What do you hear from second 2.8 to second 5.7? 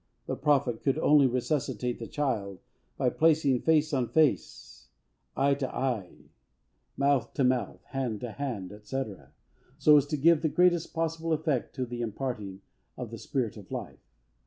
by placing face on face, eye to